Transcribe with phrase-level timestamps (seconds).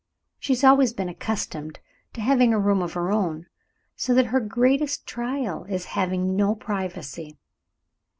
[0.39, 1.79] She has always been accustomed
[2.13, 3.45] to having a room of her own,
[3.95, 7.37] so that her greatest trial is in having no privacy.